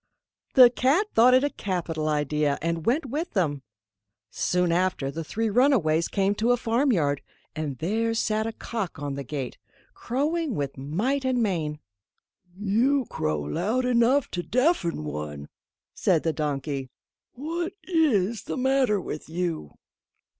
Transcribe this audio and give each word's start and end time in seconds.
The 0.55 0.71
cat 0.71 1.09
thought 1.13 1.35
it 1.35 1.43
a 1.43 1.49
capital 1.51 2.09
idea, 2.09 2.57
and 2.59 2.87
went 2.87 3.05
with 3.05 3.33
them. 3.33 3.61
Soon 4.31 4.71
after 4.71 5.11
the 5.11 5.23
three 5.23 5.47
runaways 5.47 6.07
came 6.07 6.33
to 6.41 6.49
a 6.51 6.57
farmyard, 6.57 7.21
and 7.55 7.77
there 7.77 8.15
sat 8.15 8.47
a 8.47 8.51
cock 8.51 8.97
on 8.97 9.13
the 9.13 9.23
gate, 9.23 9.59
crowing 9.93 10.55
with 10.55 10.75
might 10.75 11.23
and 11.23 11.43
main. 11.43 11.77
"You 12.57 13.05
crow 13.11 13.41
loud 13.41 13.85
enough 13.85 14.27
to 14.31 14.41
deafen 14.41 15.03
one," 15.03 15.49
said 15.93 16.23
the 16.23 16.33
donkey; 16.33 16.89
"what 17.33 17.73
is 17.83 18.45
the 18.45 18.57
matter 18.57 18.99
with 18.99 19.29
you?" 19.29 19.75